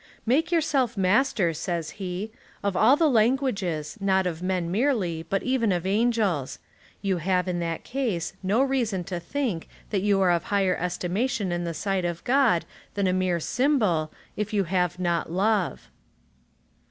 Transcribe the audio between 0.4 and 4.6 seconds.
yourself master," says he," of all the languages, not of